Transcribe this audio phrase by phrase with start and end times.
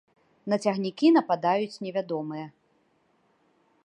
[0.51, 2.47] На цягнікі нападаюць невядомыя.